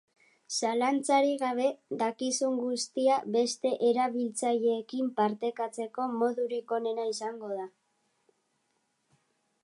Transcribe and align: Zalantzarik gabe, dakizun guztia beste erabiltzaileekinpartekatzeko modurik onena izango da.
Zalantzarik 0.59 1.35
gabe, 1.41 1.65
dakizun 2.03 2.55
guztia 2.61 3.17
beste 3.35 3.71
erabiltzaileekinpartekatzeko 3.89 6.07
modurik 6.21 6.73
onena 6.79 7.05
izango 7.11 7.51
da. 7.59 7.67